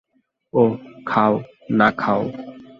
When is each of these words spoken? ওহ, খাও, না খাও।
ওহ, 0.53 0.71
খাও, 1.05 1.33
না 1.69 1.87
খাও। 1.91 2.21